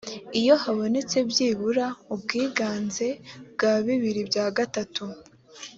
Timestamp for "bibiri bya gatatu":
3.85-5.03